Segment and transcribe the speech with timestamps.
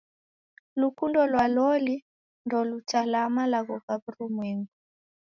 [0.79, 1.95] Lukundo lwa loli
[2.45, 4.71] ndolutalaa malagho gha w'urumwengu.